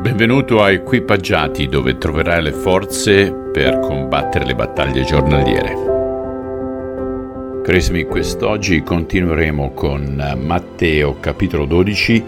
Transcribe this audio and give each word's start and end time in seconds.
Benvenuto 0.00 0.62
a 0.62 0.70
Equipaggiati 0.70 1.68
dove 1.68 1.98
troverai 1.98 2.42
le 2.42 2.52
forze 2.52 3.30
per 3.52 3.80
combattere 3.80 4.46
le 4.46 4.54
battaglie 4.54 5.04
giornaliere. 5.04 5.76
Carissimi, 7.62 8.04
quest'oggi 8.04 8.82
continueremo 8.82 9.72
con 9.74 10.36
Matteo 10.38 11.20
capitolo 11.20 11.66
12 11.66 12.24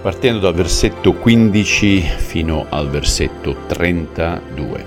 partendo 0.00 0.38
dal 0.38 0.54
versetto 0.54 1.14
15 1.14 2.00
fino 2.18 2.66
al 2.68 2.88
versetto 2.88 3.56
32. 3.66 4.84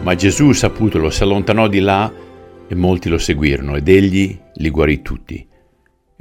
Ma 0.00 0.16
Gesù, 0.16 0.50
saputolo, 0.50 1.10
si 1.10 1.22
allontanò 1.22 1.68
di 1.68 1.78
là 1.78 2.12
e 2.66 2.74
molti 2.74 3.08
lo 3.08 3.18
seguirono 3.18 3.76
ed 3.76 3.86
egli 3.86 4.36
li 4.54 4.70
guarì 4.70 5.00
tutti 5.00 5.50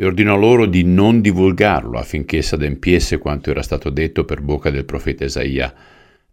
e 0.01 0.05
ordinò 0.05 0.35
loro 0.35 0.65
di 0.65 0.83
non 0.83 1.21
divulgarlo 1.21 1.99
affinché 1.99 2.41
s'adempiesse 2.41 3.19
quanto 3.19 3.51
era 3.51 3.61
stato 3.61 3.91
detto 3.91 4.25
per 4.25 4.41
bocca 4.41 4.71
del 4.71 4.83
profeta 4.83 5.25
Isaia. 5.25 5.71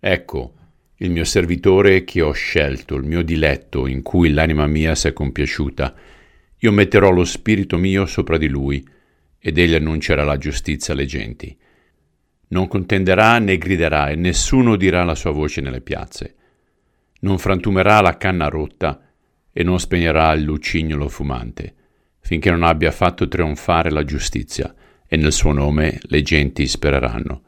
Ecco, 0.01 0.55
il 0.97 1.11
mio 1.11 1.25
servitore 1.25 2.03
che 2.03 2.23
ho 2.23 2.33
scelto, 2.33 2.95
il 2.95 3.05
mio 3.05 3.21
diletto, 3.21 3.87
in 3.87 4.01
cui 4.01 4.33
l'anima 4.33 4.67
mia 4.67 4.95
si 4.95 5.09
è 5.09 5.13
compiaciuta. 5.13 5.95
Io 6.61 6.73
metterò 6.73 7.11
lo 7.11 7.25
spirito 7.25 7.77
mio 7.77 8.07
sopra 8.07 8.39
di 8.39 8.49
lui, 8.49 8.83
ed 9.39 9.59
egli 9.59 9.75
annuncerà 9.75 10.25
la 10.25 10.39
giustizia 10.39 10.95
alle 10.95 11.05
genti. 11.05 11.55
Non 12.49 12.69
contenderà 12.69 13.39
né 13.39 13.59
griderà, 13.59 14.09
e 14.09 14.15
nessuno 14.15 14.77
dirà 14.77 15.05
la 15.05 15.15
sua 15.15 15.33
voce 15.33 15.61
nelle 15.61 15.83
piazze. 15.83 16.37
Non 17.21 17.37
frantumerà 17.37 18.01
la 18.01 18.17
canna 18.17 18.49
rotta, 18.49 19.11
e 19.53 19.63
non 19.63 19.79
spegnerà 19.79 20.33
il 20.33 20.45
lucignolo 20.45 21.11
fumante 21.11 21.75
finché 22.29 22.51
non 22.51 22.63
abbia 22.63 22.91
fatto 22.91 23.27
trionfare 23.27 23.91
la 23.91 24.05
giustizia, 24.05 24.75
e 25.07 25.17
nel 25.17 25.33
suo 25.33 25.53
nome 25.53 25.99
le 26.09 26.21
genti 26.21 26.67
spereranno. 26.67 27.43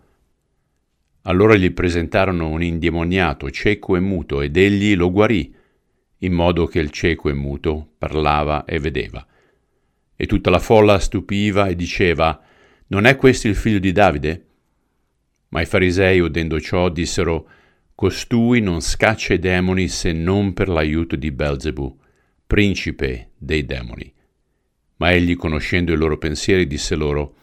Allora 1.24 1.54
gli 1.54 1.70
presentarono 1.72 2.48
un 2.48 2.62
indemoniato 2.62 3.50
cieco 3.50 3.94
e 3.94 4.00
muto, 4.00 4.40
ed 4.40 4.56
egli 4.56 4.96
lo 4.96 5.10
guarì, 5.12 5.54
in 6.20 6.32
modo 6.32 6.64
che 6.64 6.78
il 6.78 6.88
cieco 6.88 7.28
e 7.28 7.34
muto 7.34 7.90
parlava 7.98 8.64
e 8.64 8.78
vedeva. 8.78 9.26
E 10.16 10.26
tutta 10.26 10.48
la 10.48 10.58
folla 10.58 10.98
stupiva 10.98 11.66
e 11.66 11.76
diceva, 11.76 12.40
Non 12.86 13.04
è 13.04 13.16
questo 13.16 13.48
il 13.48 13.56
figlio 13.56 13.80
di 13.80 13.92
Davide? 13.92 14.46
Ma 15.48 15.60
i 15.60 15.66
farisei, 15.66 16.20
udendo 16.20 16.58
ciò, 16.58 16.88
dissero, 16.88 17.46
Costui 17.94 18.62
non 18.62 18.80
scaccia 18.80 19.34
i 19.34 19.38
demoni 19.38 19.88
se 19.88 20.14
non 20.14 20.54
per 20.54 20.70
l'aiuto 20.70 21.16
di 21.16 21.30
Belzebu, 21.30 21.98
principe 22.46 23.32
dei 23.36 23.66
demoni. 23.66 24.14
Ma 25.00 25.12
egli, 25.12 25.36
conoscendo 25.36 25.92
i 25.92 25.96
loro 25.96 26.18
pensieri, 26.18 26.66
disse 26.66 26.94
loro, 26.94 27.34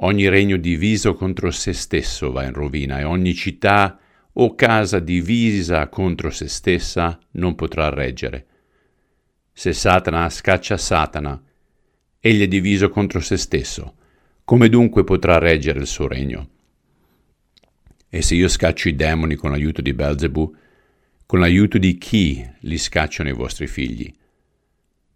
Ogni 0.00 0.28
regno 0.28 0.58
diviso 0.58 1.14
contro 1.14 1.50
se 1.50 1.72
stesso 1.72 2.30
va 2.30 2.44
in 2.44 2.52
rovina, 2.52 2.98
e 2.98 3.04
ogni 3.04 3.34
città 3.34 3.98
o 4.34 4.54
casa 4.54 4.98
divisa 4.98 5.88
contro 5.88 6.28
se 6.28 6.48
stessa 6.48 7.18
non 7.32 7.54
potrà 7.54 7.88
reggere. 7.88 8.46
Se 9.52 9.72
Satana 9.72 10.28
scaccia 10.28 10.76
Satana, 10.76 11.42
egli 12.20 12.42
è 12.42 12.46
diviso 12.46 12.90
contro 12.90 13.20
se 13.20 13.38
stesso. 13.38 13.94
Come 14.44 14.68
dunque 14.68 15.02
potrà 15.02 15.38
reggere 15.38 15.80
il 15.80 15.86
suo 15.86 16.06
regno? 16.06 16.50
E 18.10 18.20
se 18.20 18.34
io 18.34 18.48
scaccio 18.48 18.88
i 18.88 18.94
demoni 18.94 19.34
con 19.34 19.50
l'aiuto 19.50 19.80
di 19.80 19.94
Belzebu, 19.94 20.56
con 21.24 21.40
l'aiuto 21.40 21.78
di 21.78 21.96
chi 21.96 22.46
li 22.60 22.76
scacciano 22.76 23.30
i 23.30 23.32
vostri 23.32 23.66
figli? 23.66 24.14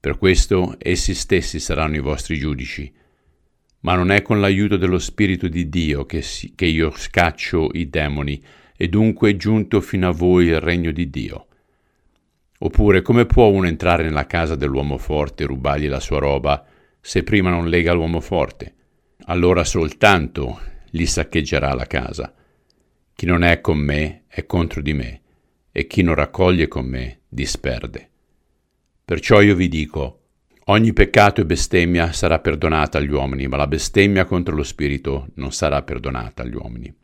Per 0.00 0.16
questo 0.16 0.76
essi 0.78 1.12
stessi 1.12 1.60
saranno 1.60 1.96
i 1.96 2.00
vostri 2.00 2.38
giudici. 2.38 2.90
Ma 3.80 3.94
non 3.94 4.10
è 4.10 4.22
con 4.22 4.40
l'aiuto 4.40 4.78
dello 4.78 4.98
Spirito 4.98 5.46
di 5.46 5.68
Dio 5.68 6.06
che, 6.06 6.22
si, 6.22 6.54
che 6.54 6.64
io 6.64 6.90
scaccio 6.90 7.68
i 7.74 7.90
demoni, 7.90 8.42
e 8.74 8.88
dunque 8.88 9.30
è 9.30 9.36
giunto 9.36 9.82
fino 9.82 10.08
a 10.08 10.12
voi 10.12 10.46
il 10.46 10.58
regno 10.58 10.90
di 10.90 11.10
Dio. 11.10 11.48
Oppure 12.60 13.02
come 13.02 13.26
può 13.26 13.48
uno 13.48 13.66
entrare 13.66 14.02
nella 14.02 14.26
casa 14.26 14.54
dell'uomo 14.54 14.96
forte 14.96 15.44
e 15.44 15.46
rubargli 15.46 15.86
la 15.86 16.00
sua 16.00 16.18
roba, 16.18 16.64
se 16.98 17.22
prima 17.22 17.50
non 17.50 17.68
lega 17.68 17.92
l'uomo 17.92 18.20
forte? 18.20 18.74
Allora 19.24 19.64
soltanto 19.64 20.60
gli 20.90 21.04
saccheggerà 21.04 21.74
la 21.74 21.86
casa. 21.86 22.34
Chi 23.14 23.26
non 23.26 23.42
è 23.42 23.60
con 23.60 23.76
me 23.76 24.24
è 24.28 24.46
contro 24.46 24.80
di 24.80 24.94
me, 24.94 25.20
e 25.72 25.86
chi 25.86 26.00
non 26.00 26.14
raccoglie 26.14 26.68
con 26.68 26.86
me 26.86 27.20
disperde. 27.28 28.09
Perciò 29.10 29.40
io 29.40 29.56
vi 29.56 29.66
dico, 29.66 30.20
ogni 30.66 30.92
peccato 30.92 31.40
e 31.40 31.44
bestemmia 31.44 32.12
sarà 32.12 32.38
perdonata 32.38 32.98
agli 32.98 33.10
uomini, 33.10 33.48
ma 33.48 33.56
la 33.56 33.66
bestemmia 33.66 34.24
contro 34.24 34.54
lo 34.54 34.62
Spirito 34.62 35.30
non 35.34 35.50
sarà 35.50 35.82
perdonata 35.82 36.44
agli 36.44 36.54
uomini. 36.54 36.94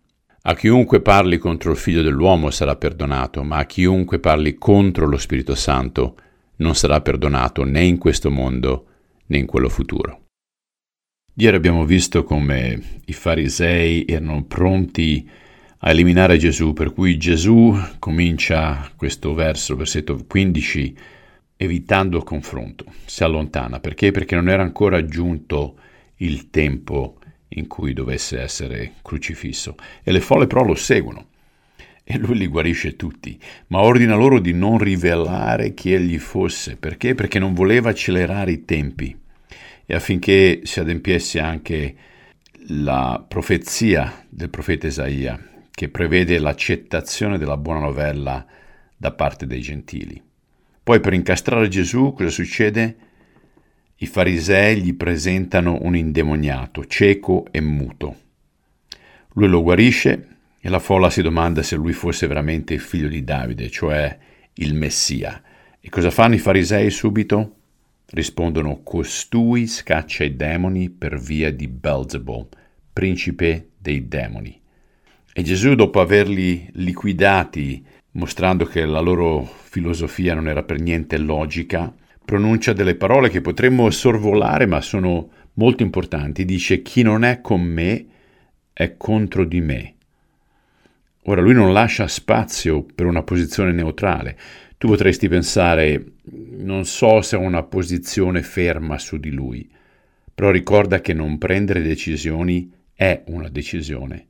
A 0.42 0.54
chiunque 0.54 1.00
parli 1.00 1.36
contro 1.38 1.72
il 1.72 1.76
Figlio 1.76 2.02
dell'uomo 2.02 2.52
sarà 2.52 2.76
perdonato, 2.76 3.42
ma 3.42 3.56
a 3.56 3.66
chiunque 3.66 4.20
parli 4.20 4.54
contro 4.54 5.08
lo 5.08 5.16
Spirito 5.16 5.56
Santo 5.56 6.16
non 6.58 6.76
sarà 6.76 7.00
perdonato 7.00 7.64
né 7.64 7.82
in 7.82 7.98
questo 7.98 8.30
mondo 8.30 8.86
né 9.26 9.38
in 9.38 9.46
quello 9.46 9.68
futuro. 9.68 10.26
Ieri 11.34 11.56
abbiamo 11.56 11.84
visto 11.84 12.22
come 12.22 13.00
i 13.06 13.12
farisei 13.12 14.04
erano 14.06 14.44
pronti 14.44 15.28
a 15.78 15.90
eliminare 15.90 16.36
Gesù, 16.36 16.72
per 16.72 16.92
cui 16.92 17.16
Gesù 17.16 17.76
comincia 17.98 18.92
questo 18.94 19.34
verso, 19.34 19.74
versetto 19.74 20.16
15, 20.24 20.96
evitando 21.56 22.16
il 22.16 22.24
confronto, 22.24 22.84
si 23.04 23.24
allontana. 23.24 23.80
Perché? 23.80 24.10
Perché 24.10 24.34
non 24.34 24.48
era 24.48 24.62
ancora 24.62 25.04
giunto 25.04 25.76
il 26.16 26.50
tempo 26.50 27.18
in 27.48 27.66
cui 27.66 27.92
dovesse 27.92 28.40
essere 28.40 28.94
crocifisso. 29.02 29.74
E 30.02 30.12
le 30.12 30.20
folle 30.20 30.46
però 30.46 30.64
lo 30.64 30.74
seguono. 30.74 31.28
E 32.04 32.18
lui 32.18 32.38
li 32.38 32.46
guarisce 32.46 32.94
tutti, 32.94 33.36
ma 33.68 33.80
ordina 33.80 34.14
loro 34.14 34.38
di 34.38 34.52
non 34.52 34.78
rivelare 34.78 35.74
chi 35.74 35.92
egli 35.92 36.18
fosse. 36.18 36.76
Perché? 36.76 37.14
Perché 37.16 37.40
non 37.40 37.52
voleva 37.52 37.90
accelerare 37.90 38.52
i 38.52 38.64
tempi 38.64 39.24
e 39.86 39.94
affinché 39.94 40.60
si 40.64 40.80
adempiesse 40.80 41.40
anche 41.40 41.94
la 42.68 43.24
profezia 43.26 44.24
del 44.28 44.50
profeta 44.50 44.88
Isaia, 44.88 45.38
che 45.70 45.88
prevede 45.88 46.38
l'accettazione 46.38 47.38
della 47.38 47.56
buona 47.56 47.80
novella 47.80 48.44
da 48.96 49.12
parte 49.12 49.46
dei 49.46 49.60
gentili. 49.60 50.20
Poi 50.86 51.00
per 51.00 51.14
incastrare 51.14 51.66
Gesù 51.66 52.12
cosa 52.12 52.30
succede? 52.30 52.96
I 53.96 54.06
farisei 54.06 54.80
gli 54.80 54.94
presentano 54.94 55.78
un 55.80 55.96
indemoniato, 55.96 56.86
cieco 56.86 57.44
e 57.50 57.60
muto. 57.60 58.16
Lui 59.32 59.48
lo 59.48 59.64
guarisce 59.64 60.28
e 60.60 60.68
la 60.68 60.78
folla 60.78 61.10
si 61.10 61.22
domanda 61.22 61.64
se 61.64 61.74
lui 61.74 61.92
fosse 61.92 62.28
veramente 62.28 62.74
il 62.74 62.78
figlio 62.78 63.08
di 63.08 63.24
Davide, 63.24 63.68
cioè 63.68 64.16
il 64.54 64.74
Messia. 64.74 65.42
E 65.80 65.88
cosa 65.88 66.12
fanno 66.12 66.36
i 66.36 66.38
farisei 66.38 66.88
subito? 66.90 67.54
Rispondono, 68.10 68.84
costui 68.84 69.66
scaccia 69.66 70.22
i 70.22 70.36
demoni 70.36 70.88
per 70.88 71.18
via 71.18 71.52
di 71.52 71.66
Belzebul, 71.66 72.46
principe 72.92 73.70
dei 73.76 74.06
demoni. 74.06 74.60
E 75.32 75.42
Gesù, 75.42 75.74
dopo 75.74 76.00
averli 76.00 76.70
liquidati 76.74 77.84
mostrando 78.16 78.64
che 78.64 78.84
la 78.84 79.00
loro 79.00 79.44
filosofia 79.44 80.34
non 80.34 80.48
era 80.48 80.62
per 80.62 80.80
niente 80.80 81.18
logica, 81.18 81.94
pronuncia 82.24 82.72
delle 82.72 82.96
parole 82.96 83.28
che 83.28 83.40
potremmo 83.40 83.88
sorvolare 83.90 84.66
ma 84.66 84.80
sono 84.80 85.30
molto 85.54 85.82
importanti. 85.82 86.44
Dice 86.44 86.82
chi 86.82 87.02
non 87.02 87.24
è 87.24 87.40
con 87.40 87.62
me 87.62 88.06
è 88.72 88.96
contro 88.96 89.44
di 89.44 89.60
me. 89.60 89.94
Ora 91.24 91.40
lui 91.40 91.54
non 91.54 91.72
lascia 91.72 92.08
spazio 92.08 92.84
per 92.84 93.06
una 93.06 93.22
posizione 93.22 93.72
neutrale. 93.72 94.38
Tu 94.78 94.88
potresti 94.88 95.28
pensare, 95.28 96.12
non 96.58 96.84
so 96.84 97.20
se 97.20 97.36
ho 97.36 97.40
una 97.40 97.62
posizione 97.62 98.42
ferma 98.42 98.98
su 98.98 99.16
di 99.18 99.30
lui, 99.30 99.68
però 100.34 100.50
ricorda 100.50 101.00
che 101.00 101.14
non 101.14 101.38
prendere 101.38 101.82
decisioni 101.82 102.70
è 102.94 103.22
una 103.26 103.48
decisione. 103.48 104.26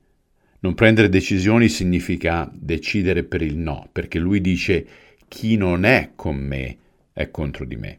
Non 0.61 0.75
prendere 0.75 1.09
decisioni 1.09 1.69
significa 1.69 2.51
decidere 2.53 3.25
per 3.25 3.43
il 3.43 3.57
no, 3.57 3.89
perché 3.93 4.19
lui 4.19 4.41
dice 4.41 4.87
chi 5.29 5.57
non 5.57 5.85
è 5.85 6.13
con 6.15 6.37
me 6.37 6.77
è 7.13 7.31
contro 7.31 7.65
di 7.65 7.77
me. 7.77 7.99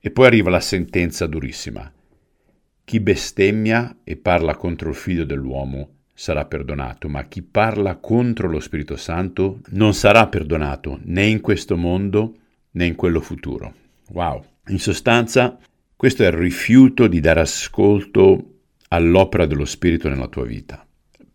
E 0.00 0.10
poi 0.10 0.26
arriva 0.26 0.50
la 0.50 0.60
sentenza 0.60 1.26
durissima. 1.26 1.90
Chi 2.84 3.00
bestemmia 3.00 3.98
e 4.04 4.16
parla 4.16 4.56
contro 4.56 4.90
il 4.90 4.94
figlio 4.94 5.24
dell'uomo 5.24 5.90
sarà 6.14 6.44
perdonato, 6.44 7.08
ma 7.08 7.24
chi 7.24 7.42
parla 7.42 7.96
contro 7.96 8.48
lo 8.48 8.60
Spirito 8.60 8.96
Santo 8.96 9.60
non 9.70 9.94
sarà 9.94 10.28
perdonato 10.28 11.00
né 11.04 11.26
in 11.26 11.40
questo 11.40 11.76
mondo 11.76 12.36
né 12.72 12.86
in 12.86 12.94
quello 12.94 13.20
futuro. 13.20 13.74
Wow. 14.10 14.44
In 14.68 14.78
sostanza, 14.78 15.58
questo 15.94 16.24
è 16.24 16.26
il 16.26 16.32
rifiuto 16.32 17.06
di 17.06 17.20
dare 17.20 17.40
ascolto 17.40 18.54
all'opera 18.88 19.46
dello 19.46 19.64
Spirito 19.64 20.08
nella 20.08 20.28
tua 20.28 20.44
vita 20.44 20.86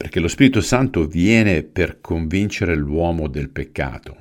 perché 0.02 0.20
lo 0.20 0.28
Spirito 0.28 0.62
Santo 0.62 1.06
viene 1.06 1.62
per 1.62 2.02
convincere 2.02 2.76
l'uomo 2.76 3.28
del 3.28 3.50
peccato 3.50 4.18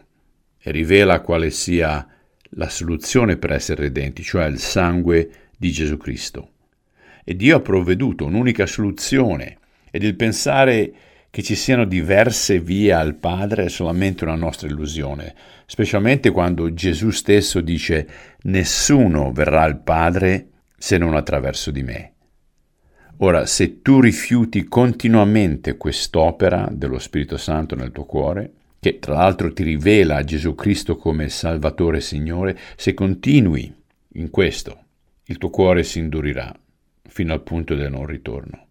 e 0.61 0.71
rivela 0.73 1.23
quale 1.23 1.49
sia 1.49 2.07
la 2.51 2.69
soluzione 2.69 3.39
per 3.39 3.53
essere 3.53 3.85
redenti, 3.85 4.23
cioè 4.23 4.45
il 4.45 4.59
sangue 4.59 5.31
di 5.57 5.73
Gesù 5.73 5.97
Cristo. 5.97 6.51
E 7.25 7.35
Dio 7.35 7.57
ha 7.57 7.61
provveduto 7.61 8.27
un'unica 8.27 8.67
soluzione 8.67 9.57
ed 9.91 10.03
il 10.03 10.17
pensare 10.17 10.93
Che 11.31 11.43
ci 11.43 11.55
siano 11.55 11.87
diverse 11.87 12.59
vie 12.61 12.93
al 12.93 13.15
Padre 13.15 13.67
è 13.67 13.69
solamente 13.71 14.25
una 14.25 14.35
nostra 14.35 14.69
illusione, 14.69 15.35
specialmente 15.65 16.31
quando 16.31 16.75
Gesù 16.75 17.11
stesso 17.11 17.63
dice 17.63 18.07
nessuno 18.43 19.33
verrà 19.33 19.63
al 19.63 19.81
Padre 19.81 20.49
se 20.77 20.99
non 20.99 21.15
attraverso 21.15 21.71
di 21.71 21.83
me. 21.85 22.13
Ora, 23.23 23.45
se 23.45 23.83
tu 23.83 24.01
rifiuti 24.01 24.65
continuamente 24.65 25.77
quest'opera 25.77 26.67
dello 26.73 26.99
Spirito 26.99 27.37
Santo 27.37 27.75
nel 27.75 27.93
tuo 27.93 28.07
cuore, 28.07 28.53
che 28.81 28.99
tra 28.99 29.13
l'altro 29.13 29.53
ti 29.53 29.63
rivela 29.63 30.25
Gesù 30.25 30.55
Cristo 30.55 30.97
come 30.97 31.29
Salvatore 31.29 31.99
e 31.99 32.01
Signore, 32.01 32.59
se 32.77 32.95
continui 32.95 33.71
in 34.15 34.31
questo, 34.31 34.85
il 35.25 35.37
tuo 35.37 35.51
cuore 35.51 35.83
si 35.83 35.99
indurirà 35.99 36.51
fino 37.09 37.35
al 37.35 37.43
punto 37.43 37.75
del 37.75 37.91
non 37.91 38.07
ritorno. 38.07 38.69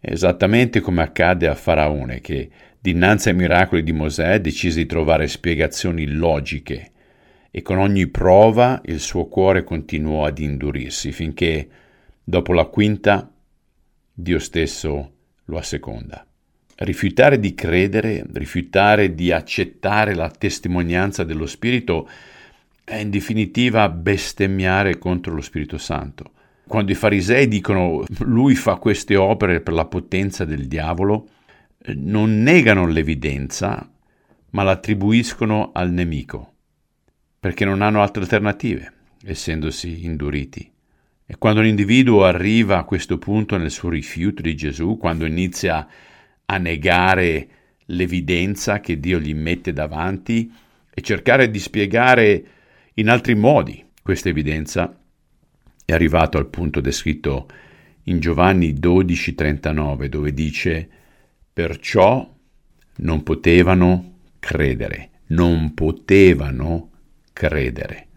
Esattamente 0.00 0.80
come 0.80 1.00
accade 1.00 1.46
a 1.46 1.54
Faraone, 1.54 2.20
che 2.20 2.50
dinanzi 2.78 3.30
ai 3.30 3.36
miracoli 3.36 3.82
di 3.82 3.92
Mosè 3.92 4.38
decise 4.38 4.80
di 4.80 4.86
trovare 4.86 5.26
spiegazioni 5.28 6.08
logiche 6.08 6.90
e 7.50 7.62
con 7.62 7.78
ogni 7.78 8.06
prova 8.08 8.82
il 8.84 9.00
suo 9.00 9.28
cuore 9.28 9.64
continuò 9.64 10.26
ad 10.26 10.38
indurirsi 10.40 11.10
finché, 11.10 11.66
dopo 12.22 12.52
la 12.52 12.66
quinta, 12.66 13.32
Dio 14.20 14.40
stesso 14.40 15.12
lo 15.44 15.58
asseconda. 15.58 16.26
Rifiutare 16.78 17.38
di 17.38 17.54
credere, 17.54 18.26
rifiutare 18.32 19.14
di 19.14 19.30
accettare 19.30 20.12
la 20.16 20.28
testimonianza 20.28 21.22
dello 21.22 21.46
Spirito 21.46 22.08
è 22.82 22.96
in 22.96 23.10
definitiva 23.10 23.88
bestemmiare 23.88 24.98
contro 24.98 25.32
lo 25.32 25.40
Spirito 25.40 25.78
Santo. 25.78 26.32
Quando 26.66 26.90
i 26.90 26.96
farisei 26.96 27.46
dicono 27.46 28.02
lui 28.22 28.56
fa 28.56 28.74
queste 28.74 29.14
opere 29.14 29.60
per 29.60 29.74
la 29.74 29.84
potenza 29.84 30.44
del 30.44 30.66
diavolo, 30.66 31.28
non 31.94 32.42
negano 32.42 32.88
l'evidenza, 32.88 33.88
ma 34.50 34.62
l'attribuiscono 34.64 35.70
al 35.72 35.92
nemico, 35.92 36.54
perché 37.38 37.64
non 37.64 37.82
hanno 37.82 38.02
altre 38.02 38.22
alternative, 38.22 38.92
essendosi 39.22 40.04
induriti. 40.04 40.72
E 41.30 41.36
quando 41.36 41.60
l'individuo 41.60 42.24
arriva 42.24 42.78
a 42.78 42.84
questo 42.84 43.18
punto 43.18 43.58
nel 43.58 43.70
suo 43.70 43.90
rifiuto 43.90 44.40
di 44.40 44.56
Gesù, 44.56 44.96
quando 44.96 45.26
inizia 45.26 45.86
a 46.46 46.56
negare 46.56 47.48
l'evidenza 47.84 48.80
che 48.80 48.98
Dio 48.98 49.18
gli 49.18 49.34
mette 49.34 49.74
davanti 49.74 50.50
e 50.88 51.02
cercare 51.02 51.50
di 51.50 51.58
spiegare 51.58 52.46
in 52.94 53.10
altri 53.10 53.34
modi 53.34 53.84
questa 54.02 54.30
evidenza, 54.30 54.98
è 55.84 55.92
arrivato 55.92 56.38
al 56.38 56.48
punto 56.48 56.80
descritto 56.80 57.46
in 58.04 58.20
Giovanni 58.20 58.72
12:39 58.72 60.08
dove 60.08 60.32
dice 60.32 60.88
perciò 61.52 62.26
non 62.96 63.22
potevano 63.22 64.20
credere, 64.38 65.10
non 65.26 65.74
potevano 65.74 66.90
credere. 67.34 68.07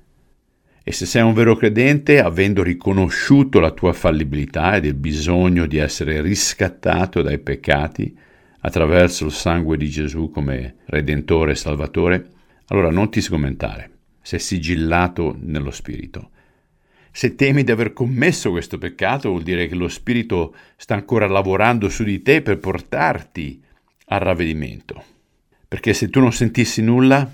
E 0.83 0.91
se 0.91 1.05
sei 1.05 1.21
un 1.21 1.33
vero 1.33 1.55
credente, 1.55 2.19
avendo 2.19 2.63
riconosciuto 2.63 3.59
la 3.59 3.69
tua 3.69 3.93
fallibilità 3.93 4.75
ed 4.75 4.85
il 4.85 4.95
bisogno 4.95 5.67
di 5.67 5.77
essere 5.77 6.21
riscattato 6.21 7.21
dai 7.21 7.37
peccati 7.37 8.17
attraverso 8.61 9.25
il 9.25 9.31
sangue 9.31 9.77
di 9.77 9.89
Gesù 9.89 10.31
come 10.31 10.77
Redentore 10.85 11.51
e 11.51 11.55
Salvatore, 11.55 12.29
allora 12.67 12.89
non 12.89 13.11
ti 13.11 13.21
sgomentare, 13.21 13.91
sei 14.21 14.39
sigillato 14.39 15.37
nello 15.39 15.71
Spirito. 15.71 16.31
Se 17.11 17.35
temi 17.35 17.63
di 17.63 17.71
aver 17.71 17.93
commesso 17.93 18.49
questo 18.49 18.79
peccato, 18.79 19.29
vuol 19.29 19.43
dire 19.43 19.67
che 19.67 19.75
lo 19.75 19.87
Spirito 19.87 20.55
sta 20.77 20.95
ancora 20.95 21.27
lavorando 21.27 21.89
su 21.89 22.03
di 22.03 22.23
te 22.23 22.41
per 22.41 22.57
portarti 22.57 23.61
al 24.05 24.19
ravvedimento. 24.19 25.03
Perché 25.67 25.93
se 25.93 26.09
tu 26.09 26.19
non 26.19 26.33
sentissi 26.33 26.81
nulla, 26.81 27.29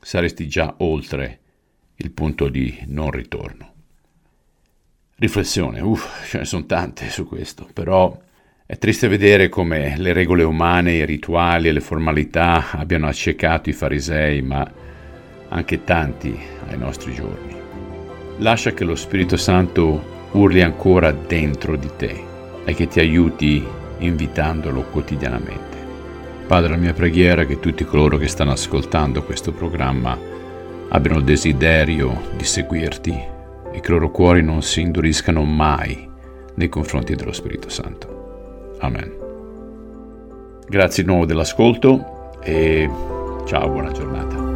saresti 0.00 0.48
già 0.48 0.76
oltre 0.78 1.40
il 1.96 2.10
punto 2.10 2.48
di 2.48 2.78
non 2.86 3.10
ritorno. 3.10 3.72
Riflessione, 5.16 5.80
uff, 5.80 6.28
ce 6.28 6.38
ne 6.38 6.44
sono 6.44 6.66
tante 6.66 7.08
su 7.08 7.26
questo, 7.26 7.66
però 7.72 8.20
è 8.66 8.76
triste 8.76 9.08
vedere 9.08 9.48
come 9.48 9.96
le 9.96 10.12
regole 10.12 10.42
umane, 10.42 10.92
i 10.92 11.06
rituali 11.06 11.68
e 11.68 11.72
le 11.72 11.80
formalità 11.80 12.72
abbiano 12.72 13.06
accecato 13.06 13.70
i 13.70 13.72
farisei, 13.72 14.42
ma 14.42 14.70
anche 15.48 15.84
tanti 15.84 16.38
ai 16.68 16.76
nostri 16.76 17.14
giorni. 17.14 17.54
Lascia 18.38 18.72
che 18.72 18.84
lo 18.84 18.94
Spirito 18.94 19.38
Santo 19.38 20.28
urli 20.32 20.60
ancora 20.60 21.12
dentro 21.12 21.76
di 21.76 21.90
te 21.96 22.24
e 22.64 22.74
che 22.74 22.88
ti 22.88 23.00
aiuti 23.00 23.64
invitandolo 23.98 24.82
quotidianamente. 24.82 25.76
Padre, 26.46 26.70
la 26.70 26.76
mia 26.76 26.92
preghiera 26.92 27.42
è 27.42 27.46
che 27.46 27.58
tutti 27.58 27.84
coloro 27.84 28.18
che 28.18 28.28
stanno 28.28 28.52
ascoltando 28.52 29.22
questo 29.22 29.52
programma 29.52 30.18
abbiano 30.88 31.18
il 31.18 31.24
desiderio 31.24 32.30
di 32.36 32.44
seguirti 32.44 33.34
e 33.72 33.80
che 33.80 33.90
i 33.90 33.92
loro 33.92 34.10
cuori 34.10 34.42
non 34.42 34.62
si 34.62 34.80
induriscano 34.80 35.42
mai 35.42 36.08
nei 36.54 36.68
confronti 36.68 37.14
dello 37.14 37.32
Spirito 37.32 37.68
Santo. 37.68 38.76
Amen. 38.80 39.12
Grazie 40.68 41.02
di 41.02 41.08
nuovo 41.08 41.26
dell'ascolto 41.26 42.38
e 42.40 42.88
ciao, 43.46 43.68
buona 43.68 43.92
giornata. 43.92 44.55